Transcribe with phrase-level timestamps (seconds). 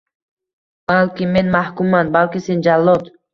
[0.91, 3.13] Balki men mahkumman, balki sen jallod.